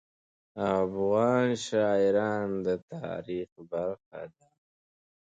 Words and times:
افغان 0.81 1.47
شاعران 1.67 2.47
د 2.65 2.67
تاریخ 2.93 3.49
برخه 3.71 4.21
دي. 4.35 4.49